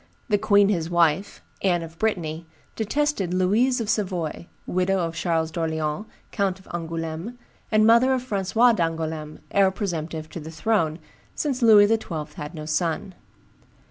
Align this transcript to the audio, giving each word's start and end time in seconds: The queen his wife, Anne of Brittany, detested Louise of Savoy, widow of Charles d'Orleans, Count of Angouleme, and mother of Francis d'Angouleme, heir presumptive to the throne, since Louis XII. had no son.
The 0.29 0.39
queen 0.39 0.69
his 0.69 0.89
wife, 0.89 1.43
Anne 1.61 1.83
of 1.83 1.99
Brittany, 1.99 2.47
detested 2.75 3.35
Louise 3.35 3.79
of 3.79 3.87
Savoy, 3.87 4.47
widow 4.65 4.97
of 4.97 5.13
Charles 5.13 5.51
d'Orleans, 5.51 6.07
Count 6.31 6.57
of 6.59 6.67
Angouleme, 6.73 7.37
and 7.71 7.85
mother 7.85 8.11
of 8.11 8.23
Francis 8.23 8.53
d'Angouleme, 8.75 9.41
heir 9.51 9.69
presumptive 9.69 10.27
to 10.31 10.39
the 10.39 10.49
throne, 10.49 10.97
since 11.35 11.61
Louis 11.61 11.85
XII. 11.87 12.33
had 12.35 12.55
no 12.55 12.65
son. 12.65 13.13